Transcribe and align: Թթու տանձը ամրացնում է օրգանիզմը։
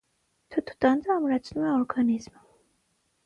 Թթու 0.53 0.77
տանձը 0.85 1.11
ամրացնում 1.15 1.67
է 1.71 1.71
օրգանիզմը։ 1.73 2.43